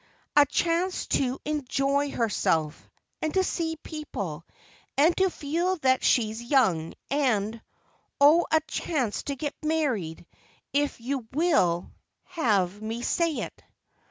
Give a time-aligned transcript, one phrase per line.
[0.35, 2.89] "A chance to enjoy herself,
[3.21, 4.43] and to see people,
[4.97, 10.25] and to feel that she's young, and—oh, a chance to get married,
[10.73, 11.91] if you will
[12.29, 13.63] have me say it."